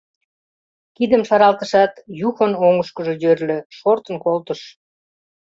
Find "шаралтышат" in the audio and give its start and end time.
1.27-1.93